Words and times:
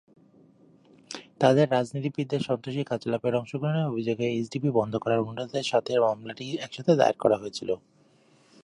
তাদের 1.39 1.65
রাজনীতিবিদদের 1.69 2.41
সন্ত্রাসী 2.41 2.81
কার্যকলাপে 2.83 3.29
অংশগ্রহণের 3.33 3.89
অভিযোগে 3.91 4.25
এইচডিপি 4.29 4.69
বন্ধ 4.79 4.93
করার 4.97 5.23
অনুরোধের 5.23 5.65
সাথে 5.71 5.91
মামলাটি 5.99 6.45
একসাথে 6.57 6.91
দায়ের 6.95 7.17
করা 7.19 7.37
হয়েছিল। 7.37 7.69